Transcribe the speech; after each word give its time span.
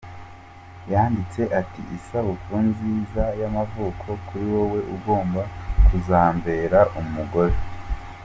Y 0.85 0.89
yanditse 0.91 1.41
ati 1.61 1.81
“Isabukuru 1.97 2.57
nziza 2.71 3.23
y’amavuko 3.39 4.07
kuri 4.27 4.45
wowe 4.53 4.79
ugomba 4.95 5.41
kuzambera 5.85 6.79
umugore. 6.99 7.55